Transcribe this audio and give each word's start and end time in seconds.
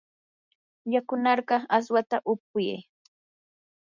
yakunarqaa 0.93 1.63
aswata 1.77 2.17
upyay. 2.31 2.79